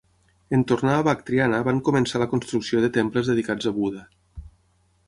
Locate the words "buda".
3.79-4.05